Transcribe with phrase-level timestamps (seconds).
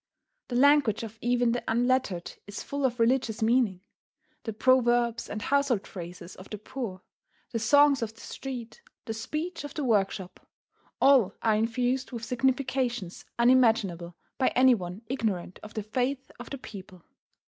[0.47, 3.81] The language of even the unlettered is full of religious meaning:
[4.45, 7.03] the proverbs and household phrases of the poor,
[7.51, 10.39] the songs of the street, the speech of the workshop,
[10.99, 16.57] all are infused with significations unimaginable by any one ignorant of the faith of the
[16.57, 17.03] people.